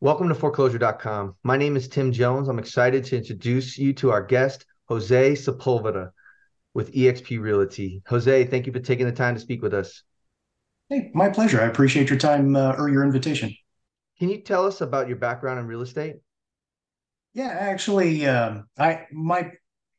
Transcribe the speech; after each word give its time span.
Welcome 0.00 0.28
to 0.28 0.34
foreclosure.com. 0.36 1.34
My 1.42 1.56
name 1.56 1.76
is 1.76 1.88
Tim 1.88 2.12
Jones. 2.12 2.46
I'm 2.46 2.60
excited 2.60 3.04
to 3.06 3.16
introduce 3.16 3.76
you 3.76 3.92
to 3.94 4.12
our 4.12 4.22
guest, 4.22 4.64
Jose 4.88 5.32
Sepulveda 5.32 6.10
with 6.72 6.94
eXp 6.94 7.40
Realty. 7.40 8.00
Jose, 8.06 8.44
thank 8.44 8.66
you 8.66 8.72
for 8.72 8.78
taking 8.78 9.06
the 9.06 9.12
time 9.12 9.34
to 9.34 9.40
speak 9.40 9.60
with 9.60 9.74
us. 9.74 10.04
Hey, 10.88 11.10
my 11.14 11.28
pleasure. 11.28 11.60
I 11.60 11.64
appreciate 11.64 12.10
your 12.10 12.18
time 12.18 12.54
uh, 12.54 12.76
or 12.78 12.88
your 12.88 13.02
invitation. 13.02 13.52
Can 14.20 14.28
you 14.28 14.40
tell 14.40 14.64
us 14.64 14.82
about 14.82 15.08
your 15.08 15.16
background 15.16 15.58
in 15.58 15.66
real 15.66 15.82
estate? 15.82 16.14
Yeah, 17.34 17.48
actually, 17.48 18.24
um, 18.24 18.68
I 18.78 19.06
my 19.10 19.50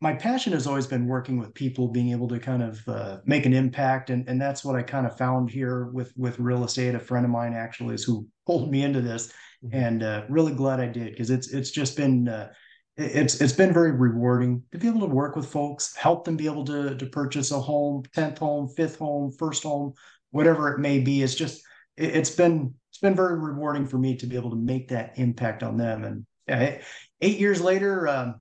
my 0.00 0.14
passion 0.14 0.52
has 0.52 0.68
always 0.68 0.86
been 0.86 1.08
working 1.08 1.38
with 1.38 1.54
people, 1.54 1.88
being 1.88 2.12
able 2.12 2.28
to 2.28 2.38
kind 2.38 2.62
of 2.62 2.88
uh, 2.88 3.18
make 3.26 3.46
an 3.46 3.52
impact, 3.52 4.10
and 4.10 4.28
and 4.28 4.40
that's 4.40 4.64
what 4.64 4.76
I 4.76 4.82
kind 4.82 5.08
of 5.08 5.18
found 5.18 5.50
here 5.50 5.86
with 5.86 6.12
with 6.16 6.38
real 6.38 6.62
estate. 6.62 6.94
A 6.94 7.00
friend 7.00 7.26
of 7.26 7.32
mine 7.32 7.52
actually 7.52 7.96
is 7.96 8.04
who 8.04 8.28
pulled 8.46 8.70
me 8.70 8.84
into 8.84 9.00
this, 9.00 9.32
mm-hmm. 9.64 9.76
and 9.76 10.02
uh, 10.02 10.24
really 10.28 10.54
glad 10.54 10.80
I 10.80 10.86
did 10.86 11.12
because 11.12 11.30
it's 11.30 11.52
it's 11.52 11.70
just 11.70 11.96
been 11.96 12.28
uh, 12.28 12.50
it's 12.96 13.40
it's 13.40 13.52
been 13.52 13.72
very 13.72 13.92
rewarding 13.92 14.62
to 14.72 14.78
be 14.78 14.88
able 14.88 15.00
to 15.00 15.06
work 15.06 15.36
with 15.36 15.46
folks, 15.46 15.94
help 15.94 16.24
them 16.24 16.36
be 16.36 16.46
able 16.46 16.64
to 16.64 16.96
to 16.96 17.06
purchase 17.06 17.50
a 17.52 17.60
home, 17.60 18.02
tenth 18.14 18.38
home, 18.38 18.68
fifth 18.68 18.98
home, 18.98 19.30
first 19.32 19.62
home, 19.62 19.94
whatever 20.30 20.72
it 20.74 20.80
may 20.80 20.98
be. 20.98 21.22
It's 21.22 21.34
just 21.34 21.62
it, 21.96 22.14
has 22.14 22.34
been 22.34 22.74
it's 22.90 22.98
been 22.98 23.14
very 23.14 23.38
rewarding 23.38 23.86
for 23.86 23.98
me 23.98 24.16
to 24.16 24.26
be 24.26 24.36
able 24.36 24.50
to 24.50 24.56
make 24.56 24.88
that 24.88 25.12
impact 25.16 25.62
on 25.62 25.76
them. 25.76 26.04
And 26.04 26.26
yeah, 26.48 26.80
eight 27.20 27.38
years 27.38 27.60
later, 27.60 28.08
um, 28.08 28.40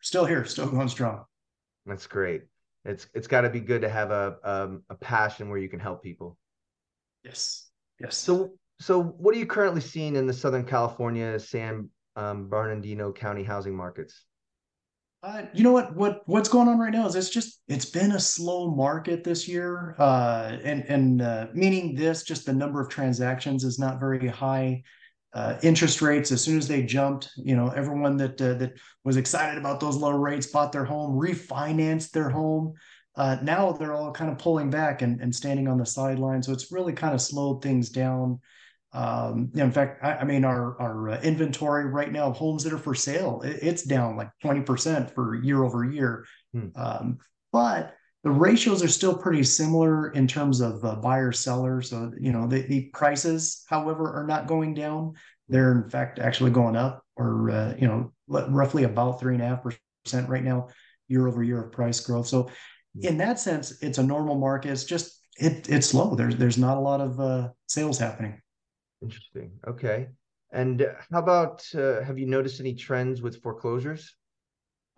still 0.00 0.24
here, 0.24 0.44
still 0.44 0.68
going 0.68 0.88
strong. 0.88 1.24
That's 1.84 2.06
great. 2.06 2.42
It's 2.84 3.06
it's 3.14 3.28
got 3.28 3.42
to 3.42 3.50
be 3.50 3.60
good 3.60 3.82
to 3.82 3.88
have 3.88 4.10
a 4.10 4.36
um, 4.42 4.82
a 4.90 4.96
passion 4.96 5.48
where 5.48 5.58
you 5.58 5.68
can 5.68 5.80
help 5.80 6.02
people. 6.02 6.36
Yes. 7.24 7.68
Yes. 8.00 8.16
So 8.16 8.54
so 8.80 9.02
what 9.02 9.34
are 9.34 9.38
you 9.38 9.46
currently 9.46 9.80
seeing 9.80 10.16
in 10.16 10.26
the 10.26 10.32
Southern 10.32 10.64
California, 10.64 11.38
San 11.38 11.88
um, 12.14 12.48
Bernardino 12.48 13.12
County 13.12 13.42
housing 13.42 13.74
markets? 13.74 14.24
Uh, 15.22 15.42
you 15.54 15.64
know 15.64 15.72
what 15.72 15.96
what 15.96 16.22
what's 16.26 16.48
going 16.48 16.68
on 16.68 16.78
right 16.78 16.92
now 16.92 17.06
is 17.06 17.16
it's 17.16 17.30
just 17.30 17.62
it's 17.68 17.86
been 17.86 18.12
a 18.12 18.20
slow 18.20 18.70
market 18.70 19.24
this 19.24 19.48
year, 19.48 19.96
uh, 19.98 20.56
and 20.62 20.84
and 20.84 21.22
uh, 21.22 21.46
meaning 21.54 21.94
this 21.94 22.22
just 22.22 22.44
the 22.46 22.52
number 22.52 22.80
of 22.80 22.88
transactions 22.88 23.64
is 23.64 23.78
not 23.78 23.98
very 23.98 24.28
high. 24.28 24.82
Uh, 25.32 25.58
interest 25.62 26.00
rates 26.00 26.32
as 26.32 26.42
soon 26.42 26.56
as 26.56 26.66
they 26.66 26.82
jumped 26.82 27.30
you 27.36 27.56
know 27.56 27.68
everyone 27.70 28.16
that 28.16 28.40
uh, 28.40 28.54
that 28.54 28.72
was 29.04 29.16
excited 29.16 29.58
about 29.58 29.80
those 29.80 29.96
low 29.96 30.12
rates 30.12 30.46
bought 30.46 30.70
their 30.70 30.84
home 30.84 31.18
refinanced 31.18 32.10
their 32.10 32.30
home. 32.30 32.74
Uh, 33.16 33.38
now 33.42 33.72
they're 33.72 33.94
all 33.94 34.12
kind 34.12 34.30
of 34.30 34.36
pulling 34.36 34.68
back 34.68 35.00
and, 35.00 35.22
and 35.22 35.34
standing 35.34 35.66
on 35.68 35.78
the 35.78 35.86
sideline 35.86 36.42
so 36.42 36.52
it's 36.52 36.70
really 36.70 36.92
kind 36.92 37.14
of 37.14 37.20
slowed 37.20 37.62
things 37.62 37.88
down 37.88 38.38
um, 38.96 39.50
in 39.54 39.70
fact 39.70 40.02
I, 40.02 40.16
I, 40.16 40.24
mean 40.24 40.44
our 40.44 40.80
our 40.80 41.10
uh, 41.10 41.20
inventory 41.20 41.86
right 41.86 42.10
now 42.10 42.28
of 42.28 42.36
homes 42.36 42.64
that 42.64 42.72
are 42.72 42.78
for 42.78 42.94
sale 42.94 43.42
it, 43.44 43.58
it's 43.62 43.82
down 43.82 44.16
like 44.16 44.30
20% 44.42 45.14
for 45.14 45.34
year 45.34 45.62
over 45.64 45.84
year 45.84 46.24
hmm. 46.52 46.68
um, 46.74 47.18
but 47.52 47.94
the 48.26 48.32
ratios 48.32 48.82
are 48.82 48.88
still 48.88 49.16
pretty 49.16 49.44
similar 49.44 50.10
in 50.10 50.26
terms 50.26 50.60
of 50.60 50.84
uh, 50.84 50.96
buyer 50.96 51.30
seller. 51.30 51.80
So, 51.80 52.10
you 52.18 52.32
know, 52.32 52.48
the, 52.48 52.62
the 52.62 52.90
prices, 52.92 53.64
however, 53.68 54.12
are 54.12 54.26
not 54.26 54.48
going 54.48 54.74
down. 54.74 55.14
They're 55.48 55.70
in 55.70 55.88
fact 55.88 56.18
actually 56.18 56.50
going 56.50 56.74
up 56.74 57.04
or, 57.14 57.50
uh, 57.52 57.76
you 57.78 57.86
know, 57.86 58.12
roughly 58.26 58.82
about 58.82 59.20
three 59.20 59.34
and 59.34 59.42
a 59.44 59.46
half 59.46 59.60
percent 60.04 60.28
right 60.28 60.42
now, 60.42 60.70
year 61.06 61.28
over 61.28 61.44
year 61.44 61.62
of 61.62 61.70
price 61.70 62.00
growth. 62.00 62.26
So 62.26 62.50
in 63.00 63.16
that 63.18 63.38
sense, 63.38 63.80
it's 63.80 63.98
a 63.98 64.02
normal 64.02 64.34
market. 64.34 64.72
It's 64.72 64.82
just, 64.82 65.20
it, 65.38 65.68
it's 65.68 65.86
slow. 65.86 66.16
There's, 66.16 66.34
there's 66.34 66.58
not 66.58 66.78
a 66.78 66.80
lot 66.80 67.00
of 67.00 67.20
uh, 67.20 67.50
sales 67.68 67.96
happening. 67.96 68.42
Interesting. 69.02 69.52
Okay. 69.66 70.08
And 70.52 70.86
how 71.10 71.18
about, 71.18 71.66
uh, 71.74 72.02
have 72.02 72.18
you 72.18 72.26
noticed 72.26 72.60
any 72.60 72.74
trends 72.74 73.20
with 73.20 73.42
foreclosures? 73.42 74.14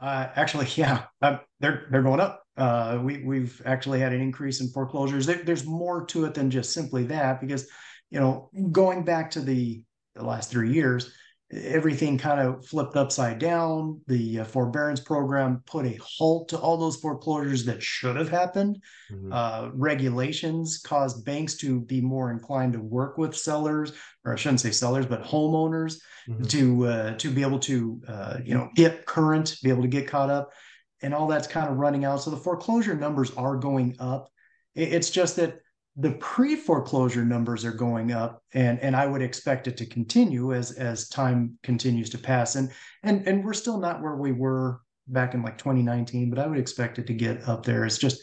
Uh, 0.01 0.29
actually, 0.37 0.67
yeah, 0.77 1.05
uh, 1.23 1.39
they're 1.61 1.87
they're 1.91 2.03
going 2.03 2.21
up. 2.21 2.43
Uh, 2.57 2.99
we 3.03 3.25
we've 3.25 3.61
actually 3.65 4.01
had 4.01 4.13
an 4.13 4.21
increase 4.21 4.61
in 4.61 4.69
foreclosures. 4.69 5.27
There, 5.27 5.43
there's 5.43 5.65
more 5.67 6.05
to 6.07 6.25
it 6.25 6.35
than 6.35 6.51
just 6.51 6.73
simply 6.73 7.05
that, 7.05 7.41
because 7.41 7.69
you 8.11 8.21
know, 8.21 8.51
going 8.73 9.05
back 9.05 9.31
to 9.33 9.41
the 9.41 9.83
the 10.15 10.25
last 10.25 10.51
three 10.51 10.73
years, 10.73 11.13
everything 11.51 12.19
kind 12.19 12.41
of 12.41 12.67
flipped 12.67 12.97
upside 12.97 13.39
down. 13.39 14.01
The 14.07 14.41
uh, 14.41 14.45
forbearance 14.45 15.01
program 15.01 15.63
put 15.67 15.87
a 15.87 15.99
halt 16.03 16.51
to 16.51 16.59
all 16.59 16.77
those 16.77 16.97
foreclosures 16.97 17.65
that 17.65 17.83
should 17.83 18.17
have 18.17 18.29
happened. 18.29 18.83
Mm-hmm. 19.11 19.33
Uh, 19.33 19.71
regulations 19.73 20.79
caused 20.79 21.25
banks 21.25 21.57
to 21.59 21.81
be 21.81 22.01
more 22.01 22.31
inclined 22.31 22.75
to 22.75 22.81
work 22.81 23.17
with 23.17 23.35
sellers, 23.37 23.93
or 24.25 24.35
I 24.35 24.37
shouldn't 24.37 24.61
say 24.61 24.73
sellers, 24.73 25.07
but 25.07 25.25
homeowners, 25.25 26.01
mm-hmm. 26.29 26.45
to 26.45 26.87
uh, 26.87 27.15
to 27.15 27.31
be 27.31 27.43
able 27.43 27.61
to 27.61 28.03
uh, 28.07 28.39
you 28.45 28.55
know 28.55 28.69
get 28.75 29.07
current, 29.07 29.57
be 29.63 29.71
able 29.71 29.83
to 29.83 29.89
get 29.89 30.07
caught 30.07 30.31
up, 30.31 30.53
and 31.01 31.15
all 31.15 31.29
that's 31.29 31.49
kind 31.49 31.71
of 31.71 31.79
running 31.79 32.05
out. 32.05 32.23
So 32.23 32.31
the 32.31 32.37
foreclosure 32.37 32.95
numbers 32.95 33.31
are 33.37 33.57
going 33.57 33.97
up. 34.01 34.29
It's 34.75 35.11
just 35.11 35.37
that 35.37 35.61
the 36.01 36.13
pre-foreclosure 36.13 37.25
numbers 37.25 37.65
are 37.65 37.73
going 37.73 38.13
up 38.13 38.41
and 38.55 38.79
and 38.79 38.95
I 38.95 39.05
would 39.05 39.21
expect 39.21 39.67
it 39.67 39.77
to 39.79 39.87
continue 39.87 40.55
as 40.55 40.71
as 40.73 41.09
time 41.09 41.59
continues 41.65 42.09
to 42.11 42.19
pass. 42.19 42.55
And 42.55 42.71
and 43.03 43.27
and 43.27 43.45
we're 43.45 43.53
still 43.53 43.79
not 43.79 44.01
where 44.01 44.15
we 44.15 44.31
were 44.33 44.81
back 45.09 45.35
in 45.35 45.43
like 45.43 45.59
2019 45.59 46.31
but 46.31 46.39
I 46.39 46.47
would 46.47 46.59
expect 46.59 46.99
it 46.99 47.07
to 47.09 47.15
get 47.15 47.49
up 47.49 47.65
there. 47.65 47.85
It's 47.85 47.99
just 47.99 48.23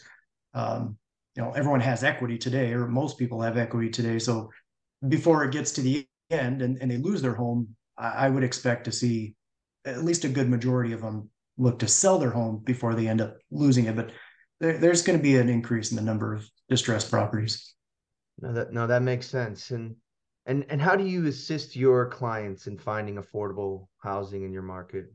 um, 0.54 0.96
you 1.36 1.42
know 1.42 1.52
everyone 1.52 1.80
has 1.80 2.02
equity 2.02 2.38
today 2.38 2.72
or 2.72 2.88
most 2.88 3.18
people 3.18 3.42
have 3.42 3.58
equity 3.58 3.90
today. 3.90 4.18
So 4.18 4.50
before 5.06 5.44
it 5.44 5.52
gets 5.52 5.72
to 5.72 5.82
the 5.82 6.06
end 6.30 6.62
and, 6.62 6.78
and 6.80 6.90
they 6.90 6.96
lose 6.96 7.20
their 7.20 7.34
home 7.34 7.76
I, 7.98 8.26
I 8.26 8.28
would 8.30 8.42
expect 8.42 8.86
to 8.86 8.92
see 8.92 9.34
at 9.84 10.02
least 10.02 10.24
a 10.24 10.28
good 10.28 10.48
majority 10.48 10.92
of 10.92 11.02
them 11.02 11.28
look 11.58 11.78
to 11.80 11.88
sell 11.88 12.18
their 12.18 12.30
home 12.30 12.62
before 12.64 12.94
they 12.94 13.06
end 13.06 13.20
up 13.20 13.36
losing 13.50 13.86
it. 13.86 13.96
But 13.96 14.12
there, 14.60 14.78
there's 14.78 15.02
going 15.02 15.18
to 15.18 15.22
be 15.22 15.36
an 15.36 15.48
increase 15.48 15.90
in 15.90 15.96
the 15.96 16.02
number 16.02 16.34
of 16.34 16.48
distressed 16.68 17.10
properties. 17.10 17.74
No, 18.40 18.52
that 18.52 18.72
no, 18.72 18.86
that 18.86 19.02
makes 19.02 19.26
sense. 19.26 19.70
And 19.70 19.96
and 20.46 20.64
and 20.68 20.80
how 20.80 20.96
do 20.96 21.04
you 21.04 21.26
assist 21.26 21.76
your 21.76 22.08
clients 22.08 22.66
in 22.66 22.78
finding 22.78 23.16
affordable 23.16 23.88
housing 23.98 24.42
in 24.42 24.52
your 24.52 24.62
market? 24.62 25.06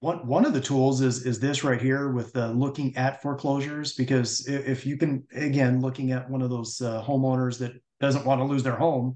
One 0.00 0.26
one 0.26 0.44
of 0.44 0.52
the 0.52 0.60
tools 0.60 1.00
is 1.00 1.24
is 1.26 1.38
this 1.38 1.62
right 1.62 1.80
here 1.80 2.10
with 2.10 2.36
uh, 2.36 2.50
looking 2.50 2.96
at 2.96 3.22
foreclosures 3.22 3.94
because 3.94 4.46
if, 4.48 4.66
if, 4.66 4.86
you 4.86 4.96
can 4.96 5.24
again 5.32 5.80
looking 5.80 6.10
at 6.10 6.28
one 6.28 6.42
of 6.42 6.50
those 6.50 6.80
uh, 6.80 7.02
homeowners 7.02 7.58
that 7.60 7.72
doesn't 8.00 8.26
want 8.26 8.40
to 8.40 8.44
lose 8.44 8.64
their 8.64 8.74
home, 8.74 9.14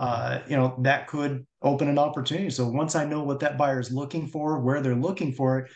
uh, 0.00 0.40
you 0.48 0.56
know 0.56 0.76
that 0.82 1.06
could 1.06 1.46
open 1.62 1.88
an 1.88 1.98
opportunity. 1.98 2.50
So 2.50 2.68
once 2.68 2.96
I 2.96 3.04
know 3.04 3.22
what 3.22 3.40
that 3.40 3.56
buyer 3.56 3.78
is 3.78 3.92
looking 3.92 4.26
for, 4.26 4.58
where 4.58 4.80
they're 4.80 4.96
looking 4.96 5.32
for 5.32 5.60
it, 5.60 5.70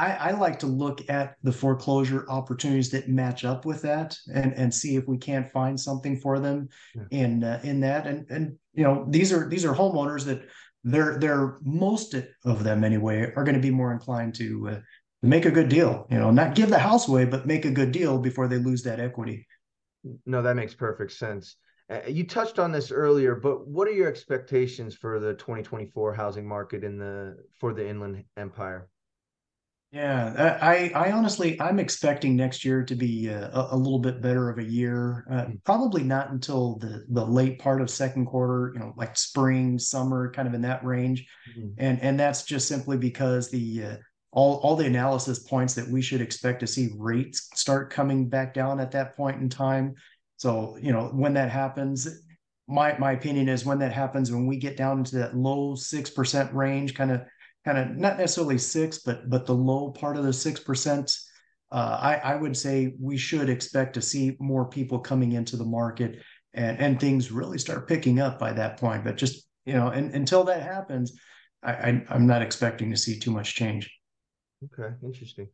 I, 0.00 0.12
I, 0.12 0.30
like 0.30 0.58
to 0.60 0.66
look 0.66 1.02
at 1.10 1.36
the 1.42 1.52
foreclosure 1.52 2.24
opportunities 2.30 2.90
that 2.90 3.10
match 3.10 3.44
up 3.44 3.66
with 3.66 3.82
that 3.82 4.16
and 4.32 4.54
and 4.54 4.74
see 4.74 4.96
if 4.96 5.06
we 5.06 5.18
can't 5.18 5.52
find 5.52 5.78
something 5.78 6.16
for 6.16 6.38
them 6.38 6.70
yeah. 6.94 7.02
in 7.10 7.44
uh, 7.44 7.60
in 7.62 7.80
that. 7.80 8.06
And 8.06 8.26
and 8.30 8.56
you 8.72 8.82
know 8.82 9.04
these 9.10 9.30
are 9.30 9.46
these 9.46 9.64
are 9.66 9.74
homeowners 9.74 10.24
that 10.24 10.48
they're 10.84 11.18
they're 11.18 11.58
most 11.62 12.14
of 12.46 12.64
them 12.64 12.82
anyway 12.82 13.30
are 13.36 13.44
going 13.44 13.54
to 13.54 13.60
be 13.60 13.70
more 13.70 13.92
inclined 13.92 14.34
to 14.36 14.68
uh, 14.70 14.80
make 15.22 15.44
a 15.44 15.50
good 15.50 15.68
deal 15.68 16.06
you 16.10 16.18
know 16.18 16.30
not 16.30 16.54
give 16.54 16.70
the 16.70 16.78
house 16.78 17.06
away 17.06 17.26
but 17.26 17.46
make 17.46 17.66
a 17.66 17.70
good 17.70 17.92
deal 17.92 18.18
before 18.18 18.48
they 18.48 18.56
lose 18.56 18.82
that 18.82 19.00
equity. 19.00 19.46
No 20.24 20.40
that 20.40 20.56
makes 20.56 20.74
perfect 20.74 21.12
sense. 21.12 21.56
Uh, 21.90 22.00
you 22.08 22.26
touched 22.26 22.58
on 22.58 22.72
this 22.72 22.90
earlier 22.90 23.34
but 23.34 23.68
what 23.68 23.86
are 23.86 23.92
your 23.92 24.08
expectations 24.08 24.94
for 24.94 25.20
the 25.20 25.34
2024 25.34 26.14
housing 26.14 26.48
market 26.48 26.84
in 26.84 26.96
the 26.96 27.36
for 27.58 27.74
the 27.74 27.86
inland 27.86 28.24
empire 28.38 28.88
yeah, 29.92 30.58
I, 30.62 30.92
I 30.94 31.10
honestly, 31.10 31.60
I'm 31.60 31.80
expecting 31.80 32.36
next 32.36 32.64
year 32.64 32.84
to 32.84 32.94
be 32.94 33.26
a, 33.26 33.68
a 33.72 33.76
little 33.76 33.98
bit 33.98 34.22
better 34.22 34.48
of 34.48 34.58
a 34.58 34.64
year. 34.64 35.26
Uh, 35.28 35.46
mm. 35.46 35.64
probably 35.64 36.04
not 36.04 36.30
until 36.30 36.76
the 36.76 37.04
the 37.08 37.24
late 37.24 37.58
part 37.58 37.80
of 37.80 37.90
second 37.90 38.26
quarter, 38.26 38.70
you 38.72 38.78
know, 38.78 38.94
like 38.96 39.16
spring, 39.16 39.80
summer, 39.80 40.30
kind 40.30 40.46
of 40.46 40.54
in 40.54 40.62
that 40.62 40.84
range, 40.84 41.26
mm-hmm. 41.58 41.70
and 41.78 42.00
and 42.02 42.20
that's 42.20 42.44
just 42.44 42.68
simply 42.68 42.98
because 42.98 43.50
the 43.50 43.84
uh, 43.84 43.96
all 44.30 44.58
all 44.58 44.76
the 44.76 44.86
analysis 44.86 45.40
points 45.40 45.74
that 45.74 45.88
we 45.88 46.00
should 46.00 46.20
expect 46.20 46.60
to 46.60 46.68
see 46.68 46.90
rates 46.96 47.48
start 47.54 47.90
coming 47.90 48.28
back 48.28 48.54
down 48.54 48.78
at 48.78 48.92
that 48.92 49.16
point 49.16 49.40
in 49.40 49.48
time. 49.48 49.94
So 50.36 50.78
you 50.80 50.92
know, 50.92 51.06
when 51.08 51.34
that 51.34 51.50
happens, 51.50 52.22
my 52.68 52.96
my 52.98 53.12
opinion 53.12 53.48
is 53.48 53.64
when 53.64 53.80
that 53.80 53.92
happens, 53.92 54.30
when 54.30 54.46
we 54.46 54.56
get 54.56 54.76
down 54.76 54.98
into 54.98 55.16
that 55.16 55.36
low 55.36 55.74
six 55.74 56.10
percent 56.10 56.54
range, 56.54 56.94
kind 56.94 57.10
of 57.10 57.22
kind 57.64 57.78
of 57.78 57.96
not 57.96 58.18
necessarily 58.18 58.58
six, 58.58 58.98
but 58.98 59.28
but 59.28 59.46
the 59.46 59.54
low 59.54 59.90
part 59.90 60.16
of 60.16 60.24
the 60.24 60.32
six 60.32 60.60
percent. 60.60 61.16
Uh, 61.72 61.98
I, 62.00 62.14
I 62.32 62.34
would 62.34 62.56
say 62.56 62.94
we 62.98 63.16
should 63.16 63.48
expect 63.48 63.94
to 63.94 64.02
see 64.02 64.36
more 64.40 64.68
people 64.68 64.98
coming 64.98 65.32
into 65.32 65.56
the 65.56 65.64
market 65.64 66.20
and, 66.52 66.80
and 66.80 66.98
things 66.98 67.30
really 67.30 67.58
start 67.58 67.86
picking 67.86 68.18
up 68.18 68.40
by 68.40 68.52
that 68.52 68.76
point. 68.76 69.04
But 69.04 69.16
just 69.16 69.46
you 69.64 69.74
know, 69.74 69.88
and, 69.88 70.12
until 70.14 70.44
that 70.44 70.62
happens, 70.62 71.18
I, 71.62 71.72
I 71.72 72.04
I'm 72.08 72.26
not 72.26 72.42
expecting 72.42 72.90
to 72.90 72.96
see 72.96 73.18
too 73.18 73.30
much 73.30 73.54
change. 73.54 73.90
Okay, 74.64 74.94
interesting. 75.02 75.48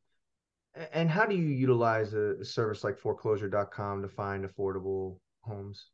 And 0.92 1.08
how 1.08 1.24
do 1.24 1.34
you 1.34 1.46
utilize 1.46 2.12
a 2.12 2.44
service 2.44 2.84
like 2.84 2.98
foreclosure.com 2.98 4.02
to 4.02 4.08
find 4.08 4.44
affordable 4.44 5.18
homes? 5.42 5.86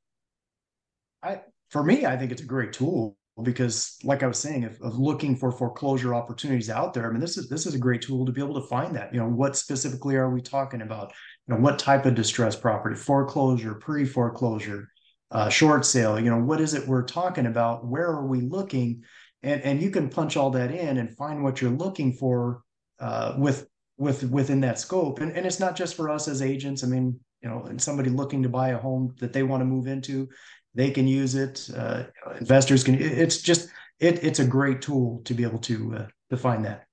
I 1.23 1.43
for 1.71 1.83
me, 1.83 2.05
I 2.05 2.17
think 2.17 2.33
it's 2.33 2.43
a 2.43 2.47
great 2.47 2.73
tool 2.73 3.17
because 3.43 3.97
like 4.05 4.23
I 4.23 4.27
was 4.27 4.39
saying, 4.39 4.65
if, 4.65 4.81
of 4.83 4.99
looking 4.99 5.37
for 5.37 5.51
foreclosure 5.51 6.15
opportunities 6.15 6.69
out 6.69 6.93
there, 6.93 7.09
I 7.09 7.13
mean, 7.13 7.21
this 7.21 7.39
is 7.39 7.49
this 7.49 7.65
is 7.65 7.75
a 7.75 7.79
great 7.79 8.03
tool 8.03 8.27
to 8.27 8.33
be 8.33 8.43
able 8.43 8.61
to 8.61 8.67
find 8.67 8.95
that. 8.95 9.13
You 9.13 9.21
know, 9.21 9.29
what 9.29 9.57
specifically 9.57 10.17
are 10.17 10.31
we 10.31 10.43
talking 10.43 10.83
about? 10.83 11.13
You 11.47 11.55
know, 11.55 11.61
what 11.61 11.79
type 11.79 12.05
of 12.05 12.15
distressed 12.15 12.61
property, 12.61 12.95
foreclosure, 12.95 13.75
pre-foreclosure, 13.75 14.89
uh, 15.31 15.49
short 15.49 15.87
sale. 15.87 16.21
You 16.21 16.31
know, 16.31 16.39
what 16.39 16.61
is 16.61 16.75
it 16.75 16.87
we're 16.87 17.05
talking 17.05 17.47
about? 17.47 17.87
Where 17.87 18.07
are 18.07 18.27
we 18.27 18.43
looking? 18.43 19.03
And 19.43 19.63
and 19.63 19.83
you 19.83 19.91
can 19.91 20.11
punch 20.11 20.37
all 20.37 20.51
that 20.51 20.71
in 20.71 20.99
and 20.99 21.17
find 21.17 21.43
what 21.43 21.61
you're 21.61 21.71
looking 21.71 22.13
for 22.13 22.63
uh, 23.01 23.35
with 23.39 23.67
with 23.97 24.25
within 24.25 24.61
that 24.61 24.79
scope. 24.79 25.21
And 25.21 25.33
and 25.33 25.47
it's 25.47 25.61
not 25.61 25.75
just 25.75 25.97
for 25.97 26.11
us 26.11 26.29
as 26.29 26.43
agents. 26.43 26.85
I 26.85 26.87
mean, 26.87 27.19
you 27.41 27.49
know, 27.49 27.63
and 27.65 27.81
somebody 27.81 28.11
looking 28.11 28.43
to 28.43 28.51
buy 28.51 28.69
a 28.71 28.79
home 28.79 29.15
that 29.21 29.33
they 29.33 29.43
want 29.43 29.63
to 29.63 29.65
move 29.65 29.87
into 29.87 30.29
they 30.75 30.91
can 30.91 31.07
use 31.07 31.35
it. 31.35 31.69
Uh, 31.75 32.05
investors 32.39 32.85
can. 32.85 32.95
It's 33.01 33.43
just 33.43 33.69
it, 33.99 34.25
it's 34.25 34.39
a 34.39 34.47
great 34.47 34.83
tool 34.83 35.23
to 35.25 35.35
be 35.35 35.43
able 35.43 35.61
to 35.61 35.97
uh, 35.97 36.07
define 36.31 36.63
that. 36.63 36.87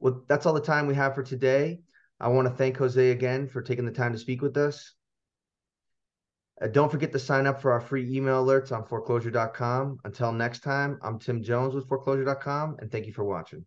Well, 0.00 0.24
that's 0.28 0.46
all 0.46 0.54
the 0.54 0.60
time 0.60 0.86
we 0.86 0.94
have 0.94 1.14
for 1.14 1.22
today. 1.22 1.80
I 2.18 2.28
want 2.28 2.48
to 2.48 2.54
thank 2.54 2.76
Jose 2.76 3.10
again 3.10 3.48
for 3.48 3.62
taking 3.62 3.84
the 3.84 3.92
time 3.92 4.12
to 4.12 4.18
speak 4.18 4.42
with 4.42 4.56
us. 4.56 4.94
Uh, 6.60 6.68
don't 6.68 6.90
forget 6.90 7.12
to 7.12 7.18
sign 7.18 7.46
up 7.46 7.60
for 7.60 7.72
our 7.72 7.80
free 7.80 8.14
email 8.14 8.44
alerts 8.44 8.72
on 8.72 8.84
foreclosure.com. 8.84 9.98
Until 10.04 10.32
next 10.32 10.60
time, 10.60 10.98
I'm 11.02 11.18
Tim 11.18 11.42
Jones 11.42 11.74
with 11.74 11.88
foreclosure.com, 11.88 12.76
and 12.80 12.90
thank 12.90 13.06
you 13.06 13.12
for 13.12 13.24
watching. 13.24 13.64